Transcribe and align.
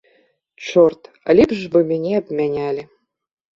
Чорт, 0.67 1.01
лепш 1.41 1.61
бы 1.75 1.79
мяне 1.93 2.11
абмянялі. 2.23 2.83